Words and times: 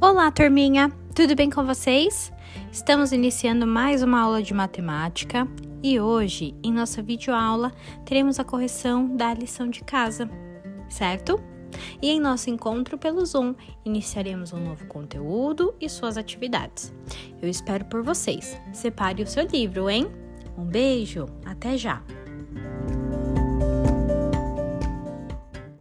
Olá, 0.00 0.30
turminha! 0.30 0.92
Tudo 1.12 1.34
bem 1.34 1.50
com 1.50 1.66
vocês? 1.66 2.32
Estamos 2.70 3.10
iniciando 3.10 3.66
mais 3.66 4.00
uma 4.00 4.20
aula 4.20 4.40
de 4.40 4.54
matemática 4.54 5.44
e 5.82 5.98
hoje, 5.98 6.54
em 6.62 6.72
nossa 6.72 7.02
videoaula, 7.02 7.72
teremos 8.04 8.38
a 8.38 8.44
correção 8.44 9.16
da 9.16 9.34
lição 9.34 9.68
de 9.68 9.82
casa, 9.82 10.30
certo? 10.88 11.42
E 12.00 12.10
em 12.10 12.20
nosso 12.20 12.48
encontro 12.48 12.96
pelo 12.96 13.26
Zoom, 13.26 13.56
iniciaremos 13.84 14.52
um 14.52 14.60
novo 14.60 14.86
conteúdo 14.86 15.74
e 15.80 15.88
suas 15.88 16.16
atividades. 16.16 16.94
Eu 17.42 17.48
espero 17.48 17.84
por 17.86 18.00
vocês. 18.04 18.56
Separe 18.72 19.24
o 19.24 19.26
seu 19.26 19.48
livro, 19.48 19.90
hein? 19.90 20.06
Um 20.56 20.64
beijo, 20.64 21.26
até 21.44 21.76
já! 21.76 22.04